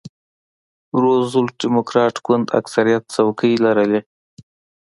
روزولټ 1.01 1.53
ډیموکراټ 1.63 2.15
ګوند 2.25 2.45
اکثریت 2.59 3.03
څوکۍ 3.15 3.53
لرلې. 3.65 4.01